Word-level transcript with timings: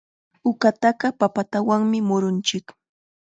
Uqataqa 0.49 1.07
papatanawmi 1.19 1.97
murunchik. 2.07 2.65